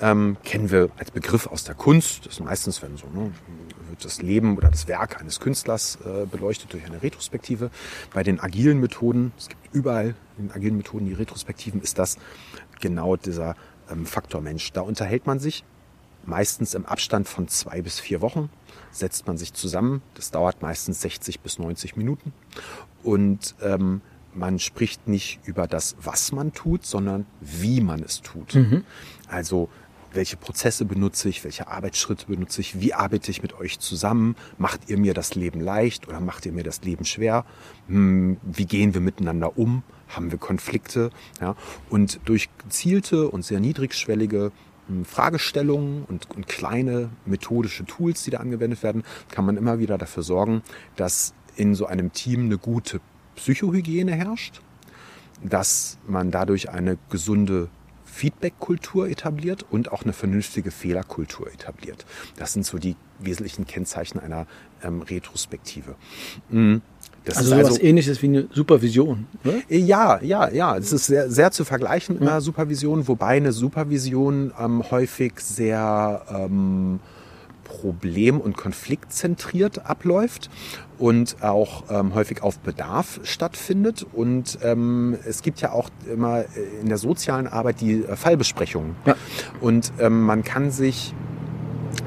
ähm, 0.00 0.36
kennen 0.44 0.70
wir 0.70 0.90
als 0.98 1.10
Begriff 1.10 1.46
aus 1.46 1.64
der 1.64 1.74
Kunst. 1.74 2.26
Das 2.26 2.34
ist 2.34 2.40
meistens, 2.40 2.82
wenn 2.82 2.96
so 2.96 3.06
ne, 3.08 3.32
wird 3.88 4.04
das 4.04 4.22
Leben 4.22 4.56
oder 4.56 4.70
das 4.70 4.88
Werk 4.88 5.20
eines 5.20 5.40
Künstlers 5.40 5.98
äh, 6.04 6.26
beleuchtet 6.26 6.72
durch 6.72 6.84
eine 6.84 7.02
Retrospektive. 7.02 7.70
Bei 8.12 8.22
den 8.22 8.40
agilen 8.40 8.80
Methoden, 8.80 9.32
es 9.36 9.48
gibt 9.48 9.74
überall 9.74 10.14
in 10.38 10.52
agilen 10.52 10.76
Methoden 10.76 11.06
die 11.06 11.14
Retrospektiven, 11.14 11.82
ist 11.82 11.98
das 11.98 12.18
genau 12.80 13.16
dieser 13.16 13.56
ähm, 13.90 14.06
Faktor 14.06 14.40
Mensch. 14.40 14.72
Da 14.72 14.82
unterhält 14.82 15.26
man 15.26 15.40
sich 15.40 15.64
meistens 16.24 16.74
im 16.74 16.86
Abstand 16.86 17.28
von 17.28 17.48
zwei 17.48 17.82
bis 17.82 17.98
vier 17.98 18.20
Wochen, 18.20 18.50
setzt 18.90 19.26
man 19.26 19.36
sich 19.38 19.52
zusammen. 19.54 20.02
Das 20.14 20.30
dauert 20.30 20.62
meistens 20.62 21.00
60 21.00 21.40
bis 21.40 21.58
90 21.58 21.96
Minuten. 21.96 22.32
Und 23.02 23.54
ähm, 23.62 24.00
man 24.34 24.58
spricht 24.58 25.08
nicht 25.08 25.40
über 25.44 25.66
das, 25.66 25.96
was 26.00 26.32
man 26.32 26.52
tut, 26.52 26.84
sondern 26.84 27.26
wie 27.40 27.80
man 27.80 28.02
es 28.02 28.20
tut. 28.20 28.54
Mhm. 28.54 28.84
Also 29.28 29.68
welche 30.12 30.36
Prozesse 30.36 30.84
benutze 30.84 31.28
ich, 31.28 31.44
welche 31.44 31.68
Arbeitsschritte 31.68 32.26
benutze 32.26 32.60
ich, 32.60 32.80
wie 32.80 32.94
arbeite 32.94 33.30
ich 33.30 33.42
mit 33.42 33.54
euch 33.54 33.78
zusammen, 33.78 34.36
macht 34.56 34.88
ihr 34.88 34.98
mir 34.98 35.14
das 35.14 35.34
Leben 35.34 35.60
leicht 35.60 36.08
oder 36.08 36.20
macht 36.20 36.46
ihr 36.46 36.52
mir 36.52 36.64
das 36.64 36.82
Leben 36.82 37.04
schwer, 37.04 37.44
hm, 37.88 38.38
wie 38.42 38.66
gehen 38.66 38.94
wir 38.94 39.00
miteinander 39.00 39.58
um, 39.58 39.82
haben 40.08 40.30
wir 40.30 40.38
Konflikte. 40.38 41.10
Ja? 41.40 41.56
Und 41.90 42.20
durch 42.24 42.48
gezielte 42.58 43.28
und 43.28 43.44
sehr 43.44 43.60
niedrigschwellige 43.60 44.52
hm, 44.86 45.04
Fragestellungen 45.04 46.04
und, 46.04 46.30
und 46.30 46.46
kleine 46.48 47.10
methodische 47.26 47.84
Tools, 47.84 48.24
die 48.24 48.30
da 48.30 48.38
angewendet 48.38 48.82
werden, 48.82 49.04
kann 49.30 49.44
man 49.44 49.56
immer 49.56 49.78
wieder 49.78 49.98
dafür 49.98 50.22
sorgen, 50.22 50.62
dass 50.96 51.34
in 51.56 51.74
so 51.74 51.86
einem 51.86 52.12
Team 52.12 52.44
eine 52.44 52.58
gute 52.58 53.00
Psychohygiene 53.36 54.12
herrscht, 54.12 54.60
dass 55.42 55.98
man 56.06 56.30
dadurch 56.30 56.70
eine 56.70 56.98
gesunde 57.10 57.68
Feedback-Kultur 58.10 59.08
etabliert 59.08 59.64
und 59.70 59.92
auch 59.92 60.02
eine 60.02 60.12
vernünftige 60.12 60.70
Fehlerkultur 60.70 61.52
etabliert. 61.52 62.06
Das 62.36 62.52
sind 62.52 62.64
so 62.64 62.78
die 62.78 62.96
wesentlichen 63.18 63.66
Kennzeichen 63.66 64.18
einer 64.18 64.46
ähm, 64.82 65.02
Retrospektive. 65.02 65.94
Mhm. 66.50 66.82
Das 67.24 67.36
also 67.36 67.50
sowas 67.50 67.66
also, 67.66 67.82
ähnliches 67.82 68.22
wie 68.22 68.26
eine 68.26 68.48
Supervision, 68.52 69.26
oder? 69.44 69.58
Ja, 69.68 70.18
ja, 70.22 70.48
ja. 70.50 70.76
Es 70.78 70.92
ist 70.92 71.06
sehr, 71.06 71.30
sehr 71.30 71.50
zu 71.50 71.64
vergleichen 71.64 72.18
mit 72.18 72.26
einer 72.26 72.40
Supervision, 72.40 73.06
wobei 73.06 73.36
eine 73.36 73.52
Supervision 73.52 74.52
ähm, 74.58 74.90
häufig 74.90 75.38
sehr 75.40 76.22
ähm, 76.30 77.00
problem- 77.68 78.40
und 78.40 78.56
konfliktzentriert 78.56 79.86
abläuft 79.86 80.50
und 80.98 81.42
auch 81.42 81.84
ähm, 81.90 82.14
häufig 82.14 82.42
auf 82.42 82.58
Bedarf 82.58 83.20
stattfindet. 83.22 84.04
Und 84.12 84.58
ähm, 84.62 85.16
es 85.26 85.42
gibt 85.42 85.60
ja 85.60 85.72
auch 85.72 85.90
immer 86.12 86.44
in 86.80 86.88
der 86.88 86.98
sozialen 86.98 87.46
Arbeit 87.46 87.80
die 87.80 88.02
äh, 88.02 88.16
Fallbesprechungen. 88.16 88.96
Ja. 89.06 89.14
Und 89.60 89.92
ähm, 90.00 90.22
man 90.22 90.42
kann 90.42 90.70
sich, 90.70 91.14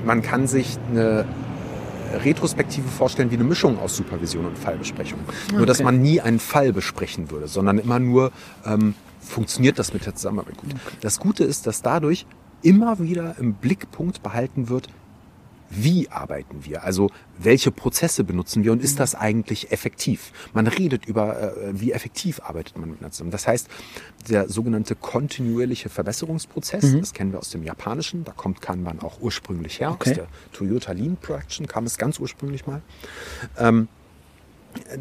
man 0.05 0.21
kann 0.21 0.47
sich 0.47 0.77
eine 0.89 1.25
Retrospektive 2.13 2.87
vorstellen 2.89 3.31
wie 3.31 3.35
eine 3.35 3.45
Mischung 3.45 3.79
aus 3.79 3.95
Supervision 3.95 4.45
und 4.45 4.57
Fallbesprechung. 4.57 5.19
Okay. 5.25 5.55
Nur, 5.55 5.65
dass 5.65 5.81
man 5.81 6.01
nie 6.01 6.19
einen 6.19 6.39
Fall 6.39 6.73
besprechen 6.73 7.31
würde, 7.31 7.47
sondern 7.47 7.77
immer 7.77 7.99
nur, 7.99 8.31
ähm, 8.65 8.95
funktioniert 9.21 9.79
das 9.79 9.93
mit 9.93 10.05
der 10.05 10.15
Zusammenarbeit 10.15 10.57
gut. 10.57 10.71
Okay. 10.73 10.95
Das 11.01 11.19
Gute 11.19 11.43
ist, 11.43 11.67
dass 11.67 11.81
dadurch 11.81 12.25
immer 12.63 12.99
wieder 12.99 13.35
im 13.39 13.53
Blickpunkt 13.53 14.21
behalten 14.23 14.69
wird, 14.69 14.89
wie 15.71 16.09
arbeiten 16.09 16.65
wir? 16.65 16.83
Also 16.83 17.09
welche 17.39 17.71
Prozesse 17.71 18.23
benutzen 18.23 18.63
wir 18.63 18.73
und 18.73 18.83
ist 18.83 18.99
das 18.99 19.15
eigentlich 19.15 19.71
effektiv? 19.71 20.33
Man 20.53 20.67
redet 20.67 21.05
über, 21.05 21.55
äh, 21.57 21.79
wie 21.79 21.93
effektiv 21.93 22.41
arbeitet 22.41 22.77
man 22.77 22.89
miteinander 22.89 23.13
zusammen. 23.13 23.31
Das 23.31 23.47
heißt, 23.47 23.69
der 24.29 24.49
sogenannte 24.49 24.95
kontinuierliche 24.95 25.89
Verbesserungsprozess, 25.89 26.83
mhm. 26.83 26.99
das 26.99 27.13
kennen 27.13 27.31
wir 27.31 27.39
aus 27.39 27.49
dem 27.49 27.63
Japanischen, 27.63 28.25
da 28.25 28.33
kommt 28.33 28.61
Kanban 28.61 28.99
auch 28.99 29.21
ursprünglich 29.21 29.79
her, 29.79 29.91
okay. 29.91 30.09
aus 30.09 30.15
der 30.17 30.27
Toyota 30.51 30.91
Lean 30.91 31.15
Production 31.15 31.67
kam 31.67 31.85
es 31.85 31.97
ganz 31.97 32.19
ursprünglich 32.19 32.67
mal. 32.67 32.81
Ähm, 33.57 33.87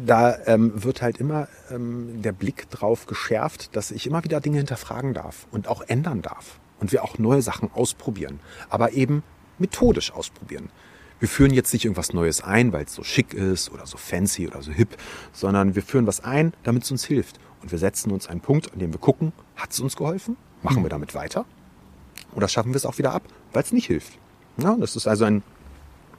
da 0.05 0.37
ähm, 0.47 0.83
wird 0.83 1.01
halt 1.01 1.17
immer 1.17 1.47
ähm, 1.69 2.21
der 2.21 2.31
Blick 2.31 2.69
drauf 2.69 3.05
geschärft, 3.05 3.75
dass 3.75 3.91
ich 3.91 4.07
immer 4.07 4.23
wieder 4.23 4.39
Dinge 4.39 4.57
hinterfragen 4.57 5.13
darf 5.13 5.47
und 5.51 5.67
auch 5.67 5.81
ändern 5.81 6.21
darf 6.21 6.59
und 6.79 6.91
wir 6.91 7.03
auch 7.03 7.17
neue 7.17 7.41
Sachen 7.41 7.71
ausprobieren, 7.73 8.39
aber 8.69 8.93
eben 8.93 9.23
methodisch 9.61 10.11
ausprobieren. 10.11 10.69
Wir 11.19 11.29
führen 11.29 11.53
jetzt 11.53 11.71
nicht 11.71 11.85
irgendwas 11.85 12.13
Neues 12.13 12.43
ein, 12.43 12.73
weil 12.73 12.85
es 12.85 12.95
so 12.95 13.03
schick 13.03 13.33
ist 13.33 13.71
oder 13.71 13.85
so 13.85 13.97
fancy 13.97 14.47
oder 14.47 14.63
so 14.63 14.71
hip, 14.71 14.97
sondern 15.31 15.75
wir 15.75 15.83
führen 15.83 16.07
was 16.07 16.23
ein, 16.23 16.53
damit 16.63 16.83
es 16.83 16.91
uns 16.91 17.05
hilft. 17.05 17.39
Und 17.61 17.71
wir 17.71 17.77
setzen 17.77 18.11
uns 18.11 18.27
einen 18.27 18.41
Punkt, 18.41 18.73
an 18.73 18.79
dem 18.79 18.91
wir 18.91 18.99
gucken, 18.99 19.31
hat 19.55 19.71
es 19.71 19.79
uns 19.79 19.95
geholfen? 19.95 20.35
Machen 20.63 20.79
mhm. 20.79 20.85
wir 20.85 20.89
damit 20.89 21.13
weiter? 21.13 21.45
Oder 22.33 22.47
schaffen 22.47 22.71
wir 22.71 22.77
es 22.77 22.85
auch 22.85 22.97
wieder 22.97 23.13
ab, 23.13 23.23
weil 23.53 23.61
es 23.61 23.71
nicht 23.71 23.85
hilft? 23.85 24.17
Ja, 24.57 24.75
das 24.79 24.95
ist 24.95 25.07
also 25.07 25.25
ein, 25.25 25.43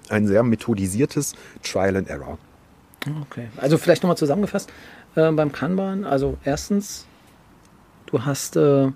ein 0.08 0.26
sehr 0.26 0.44
methodisiertes 0.44 1.34
Trial 1.64 1.96
and 1.96 2.08
Error. 2.08 2.38
Okay, 3.22 3.48
also 3.56 3.78
vielleicht 3.78 4.04
nochmal 4.04 4.16
zusammengefasst 4.16 4.70
äh, 5.16 5.32
beim 5.32 5.50
Kanban. 5.50 6.04
Also 6.04 6.38
erstens, 6.44 7.06
du 8.06 8.24
hast 8.24 8.56
äh, 8.56 8.92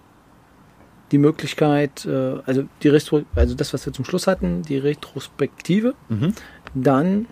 die 1.13 1.19
Möglichkeit, 1.19 2.05
äh, 2.07 2.39
also 2.45 2.65
die 2.83 2.89
Retro, 2.89 3.23
also 3.35 3.55
das, 3.55 3.73
was 3.73 3.87
wir 3.87 3.93
zum 3.93 4.05
Schluss 4.05 4.27
hatten, 4.27 4.63
die 4.63 4.79
Retrospektive, 4.79 5.95
mhm. 6.09 6.33
dann 6.75 7.27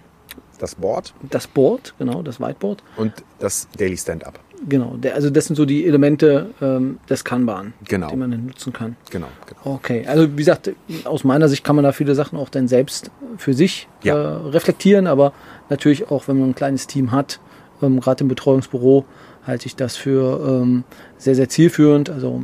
das 0.58 0.76
Board. 0.76 1.12
Das 1.30 1.46
Board, 1.46 1.94
genau, 1.98 2.22
das 2.22 2.40
Whiteboard. 2.40 2.82
Und 2.96 3.12
das 3.38 3.68
Daily 3.76 3.96
Stand-up. 3.96 4.38
Genau, 4.66 4.96
also 5.14 5.28
das 5.28 5.46
sind 5.46 5.56
so 5.56 5.66
die 5.66 5.84
Elemente 5.84 6.50
ähm, 6.62 6.98
des 7.10 7.24
Kanban, 7.24 7.74
genau. 7.86 8.08
die 8.08 8.16
man 8.16 8.30
dann 8.30 8.46
nutzen 8.46 8.72
kann. 8.72 8.96
Genau, 9.10 9.26
genau. 9.46 9.74
Okay, 9.76 10.06
also 10.06 10.30
wie 10.32 10.36
gesagt, 10.36 10.70
aus 11.04 11.24
meiner 11.24 11.48
Sicht 11.48 11.64
kann 11.64 11.76
man 11.76 11.84
da 11.84 11.92
viele 11.92 12.14
Sachen 12.14 12.38
auch 12.38 12.48
dann 12.48 12.66
selbst 12.68 13.10
für 13.36 13.52
sich 13.52 13.88
ja. 14.02 14.16
äh, 14.16 14.48
reflektieren, 14.48 15.06
aber 15.06 15.32
natürlich 15.68 16.10
auch, 16.10 16.28
wenn 16.28 16.38
man 16.38 16.50
ein 16.50 16.54
kleines 16.54 16.86
Team 16.86 17.12
hat, 17.12 17.40
ähm, 17.82 18.00
gerade 18.00 18.24
im 18.24 18.28
Betreuungsbüro, 18.28 19.04
halte 19.46 19.66
ich 19.66 19.76
das 19.76 19.96
für 19.96 20.62
ähm, 20.62 20.84
sehr, 21.18 21.34
sehr 21.34 21.48
zielführend. 21.48 22.08
Also 22.08 22.42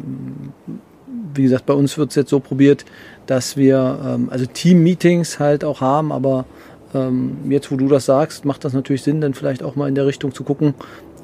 wie 1.35 1.43
gesagt, 1.43 1.67
bei 1.67 1.75
uns 1.75 1.97
wird 1.99 2.11
es 2.11 2.17
jetzt 2.17 2.31
so 2.31 2.41
probiert, 2.41 2.85
dass 3.27 3.57
wir 3.57 3.99
ähm, 4.05 4.29
also 4.31 4.47
Team-Meetings 4.47 5.39
halt 5.39 5.65
auch 5.65 5.81
haben, 5.81 6.13
aber 6.13 6.45
ähm, 6.95 7.51
jetzt, 7.51 7.71
wo 7.71 7.77
du 7.77 7.89
das 7.89 8.07
sagst, 8.07 8.45
macht 8.45 8.65
das 8.65 8.73
natürlich 8.73 9.03
Sinn, 9.03 9.21
dann 9.21 9.35
vielleicht 9.35 9.63
auch 9.63 9.77
mal 9.77 9.89
in 9.89 9.95
der 9.95 10.07
Richtung 10.07 10.35
zu 10.35 10.45
gucken, 10.45 10.75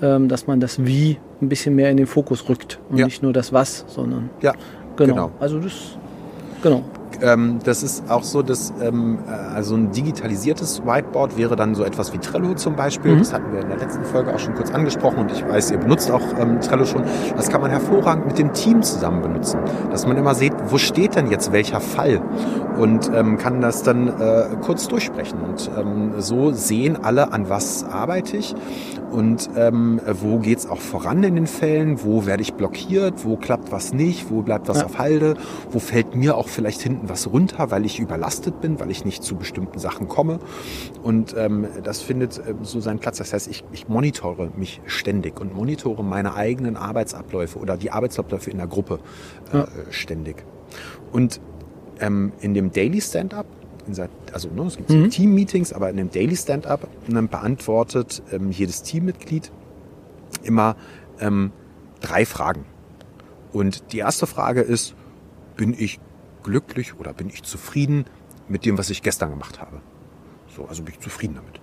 ähm, 0.02 0.28
dass 0.28 0.46
man 0.46 0.60
das 0.60 0.84
Wie 0.84 1.18
ein 1.40 1.48
bisschen 1.48 1.74
mehr 1.74 1.90
in 1.90 1.96
den 1.96 2.06
Fokus 2.06 2.48
rückt 2.48 2.78
und 2.90 2.98
ja. 2.98 3.06
nicht 3.06 3.22
nur 3.22 3.32
das 3.32 3.52
Was, 3.52 3.84
sondern 3.88 4.30
ja, 4.42 4.52
genau. 4.96 5.14
genau. 5.14 5.30
Also 5.40 5.58
das 5.58 5.72
genau 6.62 6.84
ähm, 7.22 7.58
das 7.64 7.82
ist 7.82 8.10
auch 8.10 8.22
so, 8.22 8.42
dass 8.42 8.72
ähm, 8.80 9.18
äh, 9.28 9.30
also 9.30 9.74
ein 9.74 9.90
digitalisiertes 9.90 10.82
Whiteboard 10.84 11.36
wäre 11.36 11.56
dann 11.56 11.74
so 11.74 11.84
etwas 11.84 12.12
wie 12.12 12.18
Trello 12.18 12.54
zum 12.54 12.76
Beispiel. 12.76 13.14
Mhm. 13.14 13.18
Das 13.18 13.32
hatten 13.32 13.52
wir 13.52 13.60
in 13.60 13.68
der 13.68 13.78
letzten 13.78 14.04
Folge 14.04 14.34
auch 14.34 14.38
schon 14.38 14.54
kurz 14.54 14.70
angesprochen 14.70 15.18
und 15.18 15.32
ich 15.32 15.46
weiß, 15.46 15.70
ihr 15.70 15.78
benutzt 15.78 16.10
auch 16.10 16.22
ähm, 16.38 16.60
Trello 16.60 16.84
schon. 16.84 17.02
Das 17.36 17.48
kann 17.48 17.60
man 17.60 17.70
hervorragend 17.70 18.26
mit 18.26 18.38
dem 18.38 18.52
Team 18.52 18.82
zusammen 18.82 19.22
benutzen, 19.22 19.60
dass 19.90 20.06
man 20.06 20.16
immer 20.16 20.34
sieht, 20.34 20.52
wo 20.68 20.78
steht 20.78 21.16
denn 21.16 21.30
jetzt 21.30 21.52
welcher 21.52 21.80
Fall 21.80 22.20
und 22.78 23.10
ähm, 23.14 23.38
kann 23.38 23.60
das 23.60 23.82
dann 23.82 24.08
äh, 24.08 24.48
kurz 24.62 24.88
durchsprechen 24.88 25.40
und 25.40 25.70
ähm, 25.76 26.14
so 26.18 26.52
sehen 26.52 26.98
alle, 27.02 27.32
an 27.32 27.48
was 27.48 27.84
arbeite 27.84 28.36
ich 28.36 28.54
und 29.10 29.48
ähm, 29.56 30.00
wo 30.20 30.38
geht's 30.38 30.68
auch 30.68 30.80
voran 30.80 31.22
in 31.22 31.36
den 31.36 31.46
Fällen, 31.46 32.02
wo 32.04 32.26
werde 32.26 32.42
ich 32.42 32.54
blockiert, 32.54 33.24
wo 33.24 33.36
klappt 33.36 33.72
was 33.72 33.92
nicht, 33.92 34.30
wo 34.30 34.42
bleibt 34.42 34.68
was 34.68 34.78
ja. 34.78 34.84
auf 34.84 34.98
Halde, 34.98 35.34
wo 35.70 35.78
fällt 35.78 36.14
mir 36.14 36.36
auch 36.36 36.48
vielleicht 36.48 36.82
hinten 36.82 37.05
was 37.08 37.30
runter, 37.30 37.70
weil 37.70 37.84
ich 37.84 37.98
überlastet 37.98 38.60
bin, 38.60 38.78
weil 38.80 38.90
ich 38.90 39.04
nicht 39.04 39.22
zu 39.22 39.36
bestimmten 39.36 39.78
Sachen 39.78 40.08
komme. 40.08 40.38
Und 41.02 41.34
ähm, 41.36 41.66
das 41.82 42.02
findet 42.02 42.38
äh, 42.38 42.54
so 42.62 42.80
seinen 42.80 42.98
Platz. 42.98 43.18
Das 43.18 43.32
heißt, 43.32 43.48
ich, 43.48 43.64
ich 43.72 43.88
monitore 43.88 44.50
mich 44.56 44.80
ständig 44.86 45.40
und 45.40 45.54
monitore 45.54 46.04
meine 46.04 46.34
eigenen 46.34 46.76
Arbeitsabläufe 46.76 47.58
oder 47.58 47.76
die 47.76 47.90
Arbeitsabläufe 47.90 48.50
in 48.50 48.58
der 48.58 48.66
Gruppe 48.66 49.00
äh, 49.52 49.58
ja. 49.58 49.68
ständig. 49.90 50.44
Und 51.12 51.40
ähm, 52.00 52.32
in 52.40 52.54
dem 52.54 52.72
Daily 52.72 53.00
Stand-up 53.00 53.46
also 54.32 54.48
ne, 54.48 54.62
es 54.66 54.76
gibt 54.76 54.90
mhm. 54.90 55.10
Team-Meetings, 55.10 55.72
aber 55.72 55.90
in 55.90 55.96
dem 55.96 56.10
Daily 56.10 56.36
Stand-up 56.36 56.88
ne, 57.06 57.22
beantwortet 57.22 58.22
ähm, 58.32 58.50
jedes 58.50 58.82
Teammitglied 58.82 59.52
immer 60.42 60.76
ähm, 61.20 61.52
drei 62.00 62.26
Fragen. 62.26 62.64
Und 63.52 63.92
die 63.92 63.98
erste 63.98 64.26
Frage 64.26 64.60
ist, 64.60 64.94
bin 65.56 65.74
ich 65.76 66.00
glücklich 66.46 66.98
oder 66.98 67.12
bin 67.12 67.28
ich 67.28 67.42
zufrieden 67.42 68.06
mit 68.48 68.64
dem, 68.64 68.78
was 68.78 68.88
ich 68.88 69.02
gestern 69.02 69.30
gemacht 69.30 69.60
habe? 69.60 69.80
So, 70.54 70.64
also 70.66 70.82
bin 70.84 70.94
ich 70.94 71.00
zufrieden 71.00 71.34
damit. 71.34 71.60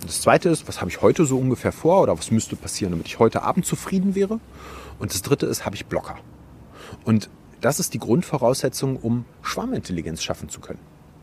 Und 0.00 0.08
das 0.08 0.22
zweite 0.22 0.48
ist, 0.48 0.66
was 0.68 0.80
habe 0.80 0.88
ich 0.88 1.02
heute 1.02 1.26
so 1.26 1.36
ungefähr 1.36 1.72
vor 1.72 2.00
oder 2.00 2.16
was 2.16 2.30
müsste 2.30 2.56
passieren, 2.56 2.92
damit 2.92 3.06
ich 3.08 3.18
heute 3.18 3.42
Abend 3.42 3.66
zufrieden 3.66 4.14
wäre? 4.14 4.40
Und 4.98 5.12
das 5.12 5.22
dritte 5.22 5.46
ist, 5.46 5.66
habe 5.66 5.74
ich 5.74 5.86
Blocker? 5.86 6.16
Und 7.04 7.28
das 7.60 7.80
ist 7.80 7.92
die 7.92 7.98
Grundvoraussetzung, 7.98 8.96
um 8.96 9.24
Schwarmintelligenz 9.42 10.22
schaffen 10.22 10.48
zu 10.48 10.60
können. 10.60 10.78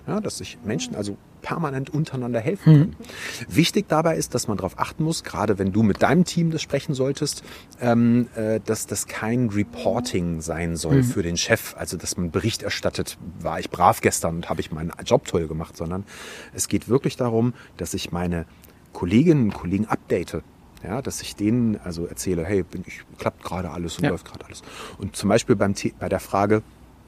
Ja, 0.07 0.21
dass 0.21 0.37
sich 0.37 0.57
Menschen 0.63 0.95
also 0.95 1.17
permanent 1.41 1.89
untereinander 1.89 2.39
helfen 2.39 2.63
können. 2.63 2.95
Mhm. 2.97 3.55
Wichtig 3.55 3.87
dabei 3.89 4.15
ist, 4.15 4.33
dass 4.33 4.47
man 4.47 4.57
darauf 4.57 4.79
achten 4.79 5.03
muss, 5.03 5.23
gerade 5.23 5.59
wenn 5.59 5.73
du 5.73 5.83
mit 5.83 6.01
deinem 6.01 6.23
Team 6.23 6.49
das 6.51 6.61
sprechen 6.61 6.93
solltest, 6.93 7.43
ähm, 7.81 8.27
äh, 8.35 8.61
dass 8.65 8.87
das 8.87 9.07
kein 9.07 9.49
Reporting 9.49 10.39
sein 10.41 10.77
soll 10.77 10.97
mhm. 10.97 11.03
für 11.03 11.23
den 11.23 11.35
Chef. 11.35 11.75
Also 11.77 11.97
dass 11.97 12.15
man 12.15 12.31
Bericht 12.31 12.63
erstattet, 12.63 13.17
war 13.39 13.59
ich 13.59 13.69
brav 13.69 13.99
gestern 14.01 14.37
und 14.37 14.49
habe 14.49 14.61
ich 14.61 14.71
meinen 14.71 14.93
Job 15.05 15.25
toll 15.25 15.47
gemacht, 15.47 15.75
sondern 15.75 16.05
es 16.53 16.69
geht 16.69 16.87
wirklich 16.87 17.17
darum, 17.17 17.53
dass 17.75 17.93
ich 17.93 18.11
meine 18.11 18.45
Kolleginnen 18.93 19.45
und 19.45 19.53
Kollegen 19.53 19.85
update. 19.87 20.41
Ja, 20.83 21.01
dass 21.01 21.21
ich 21.21 21.35
denen 21.35 21.79
also 21.83 22.05
erzähle, 22.05 22.45
hey, 22.45 22.63
bin 22.63 22.83
ich, 22.85 23.01
klappt 23.17 23.43
gerade 23.43 23.71
alles 23.71 23.97
und 23.97 24.03
ja. 24.03 24.11
läuft 24.11 24.25
gerade 24.25 24.45
alles. 24.45 24.61
Und 24.99 25.15
zum 25.15 25.27
Beispiel 25.27 25.55
beim, 25.55 25.73
bei 25.99 26.07
der 26.07 26.19
Frage, 26.19 26.61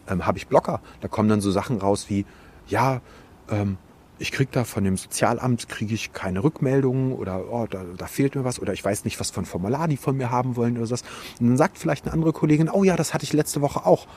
ähm, 0.10 0.26
habe 0.26 0.38
ich 0.38 0.48
Blocker, 0.48 0.82
da 1.02 1.08
kommen 1.08 1.30
dann 1.30 1.40
so 1.40 1.52
Sachen 1.52 1.78
raus 1.78 2.06
wie, 2.10 2.26
ja, 2.70 3.02
ähm, 3.50 3.78
ich 4.20 4.32
kriege 4.32 4.50
da 4.52 4.66
von 4.66 4.84
dem 4.84 4.98
Sozialamt 4.98 5.70
kriege 5.70 5.94
ich 5.94 6.12
keine 6.12 6.44
Rückmeldungen 6.44 7.14
oder 7.14 7.46
oh, 7.50 7.68
da, 7.70 7.84
da, 7.98 8.06
fehlt 8.06 8.36
mir 8.36 8.44
was 8.44 8.60
oder 8.60 8.74
ich 8.74 8.84
weiß 8.84 9.06
nicht, 9.06 9.20
was 9.20 9.36
ein 9.38 9.46
Formular 9.46 9.88
die 9.88 9.98
von 9.98 10.18
mir 10.18 10.30
haben 10.30 10.56
wollen 10.56 10.78
oder 10.78 10.86
sowas. 10.86 11.04
Und 11.40 11.48
dann 11.48 11.58
sagt 11.58 11.78
vielleicht 11.78 12.06
eine 12.06 12.14
andere 12.14 12.34
Kollegin, 12.34 12.70
oh 12.70 12.84
ja, 12.84 12.96
das 12.96 13.14
hatte 13.14 13.24
ich 13.24 13.34
letzte 13.34 13.62
Woche 13.62 13.86
auch. 13.86 14.08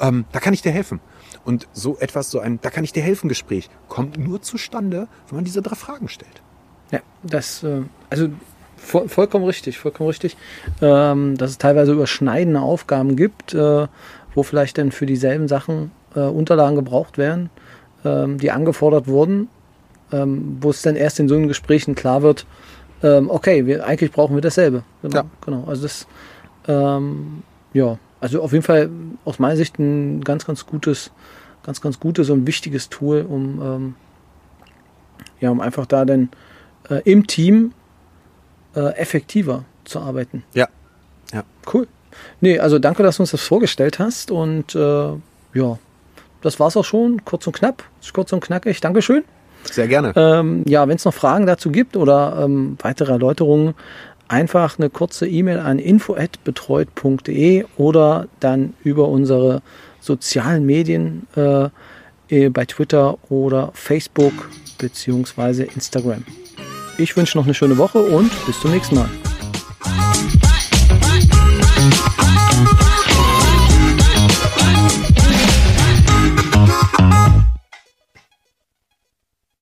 Ähm, 0.00 0.26
da 0.30 0.38
kann 0.38 0.54
ich 0.54 0.62
dir 0.62 0.70
helfen. 0.70 1.00
Und 1.44 1.66
so 1.72 1.98
etwas, 1.98 2.30
so 2.30 2.38
ein, 2.38 2.60
da 2.62 2.70
kann 2.70 2.84
ich 2.84 2.92
dir 2.92 3.02
helfen 3.02 3.28
Gespräch, 3.28 3.68
kommt 3.88 4.16
nur 4.16 4.40
zustande, 4.40 5.08
wenn 5.28 5.36
man 5.36 5.44
diese 5.44 5.60
drei 5.60 5.74
Fragen 5.74 6.08
stellt. 6.08 6.40
Ja, 6.92 7.00
das, 7.24 7.64
äh, 7.64 7.82
also 8.08 8.28
voll, 8.76 9.08
vollkommen 9.08 9.44
richtig, 9.44 9.78
vollkommen 9.78 10.08
richtig, 10.08 10.36
ähm, 10.80 11.36
dass 11.36 11.50
es 11.50 11.58
teilweise 11.58 11.92
überschneidende 11.92 12.60
Aufgaben 12.60 13.16
gibt, 13.16 13.54
äh, 13.54 13.88
wo 14.34 14.42
vielleicht 14.44 14.78
dann 14.78 14.92
für 14.92 15.06
dieselben 15.06 15.48
Sachen 15.48 15.90
äh, 16.14 16.20
Unterlagen 16.20 16.76
gebraucht 16.76 17.18
werden 17.18 17.50
ähm, 18.04 18.38
die 18.38 18.50
angefordert 18.50 19.06
wurden, 19.06 19.48
ähm, 20.12 20.58
wo 20.60 20.70
es 20.70 20.82
dann 20.82 20.96
erst 20.96 21.20
in 21.20 21.28
so 21.28 21.34
einem 21.34 21.48
Gesprächen 21.48 21.94
klar 21.94 22.22
wird, 22.22 22.46
ähm, 23.02 23.30
okay, 23.30 23.66
wir, 23.66 23.86
eigentlich 23.86 24.12
brauchen 24.12 24.36
wir 24.36 24.40
dasselbe. 24.40 24.82
Genau, 25.02 25.16
ja. 25.16 25.24
genau. 25.44 25.64
Also 25.66 25.82
das, 25.82 26.06
ähm, 26.66 27.42
ja, 27.72 27.98
also 28.20 28.42
auf 28.42 28.52
jeden 28.52 28.64
Fall 28.64 28.90
aus 29.24 29.38
meiner 29.38 29.56
Sicht 29.56 29.78
ein 29.78 30.22
ganz, 30.22 30.44
ganz 30.44 30.66
gutes, 30.66 31.12
ganz, 31.62 31.80
ganz 31.80 32.00
gutes 32.00 32.30
und 32.30 32.46
wichtiges 32.46 32.88
Tool, 32.88 33.24
um, 33.28 33.62
ähm, 33.62 33.94
ja, 35.40 35.50
um 35.50 35.60
einfach 35.60 35.86
da 35.86 36.04
dann 36.04 36.30
äh, 36.90 37.00
im 37.04 37.26
Team 37.26 37.72
äh, 38.74 38.94
effektiver 38.96 39.64
zu 39.84 40.00
arbeiten. 40.00 40.42
Ja. 40.54 40.68
Ja. 41.32 41.44
Cool. 41.72 41.86
Nee, 42.40 42.58
also 42.58 42.78
danke, 42.78 43.02
dass 43.02 43.16
du 43.16 43.22
uns 43.22 43.30
das 43.30 43.42
vorgestellt 43.42 43.98
hast 43.98 44.30
und 44.30 44.74
äh, 44.74 45.12
ja, 45.54 45.78
das 46.42 46.60
war's 46.60 46.76
auch 46.76 46.84
schon. 46.84 47.24
Kurz 47.24 47.46
und 47.46 47.54
knapp. 47.54 47.84
Kurz 48.12 48.32
und 48.32 48.40
knackig. 48.40 48.80
Dankeschön. 48.80 49.24
Sehr 49.64 49.88
gerne. 49.88 50.12
Ähm, 50.16 50.62
ja, 50.66 50.86
wenn 50.88 50.96
es 50.96 51.04
noch 51.04 51.14
Fragen 51.14 51.46
dazu 51.46 51.70
gibt 51.70 51.96
oder 51.96 52.42
ähm, 52.44 52.76
weitere 52.80 53.12
Erläuterungen, 53.12 53.74
einfach 54.28 54.78
eine 54.78 54.90
kurze 54.90 55.26
E-Mail 55.26 55.58
an 55.58 55.78
info@betreut.de 55.78 57.64
oder 57.76 58.26
dann 58.40 58.74
über 58.84 59.08
unsere 59.08 59.62
sozialen 60.00 60.64
Medien 60.64 61.26
äh, 61.36 61.68
äh, 62.28 62.50
bei 62.50 62.64
Twitter 62.66 63.18
oder 63.30 63.70
Facebook 63.74 64.50
beziehungsweise 64.78 65.64
Instagram. 65.64 66.24
Ich 66.98 67.16
wünsche 67.16 67.38
noch 67.38 67.44
eine 67.44 67.54
schöne 67.54 67.78
Woche 67.78 67.98
und 67.98 68.30
bis 68.46 68.60
zum 68.60 68.70
nächsten 68.70 68.96
Mal. 68.96 69.08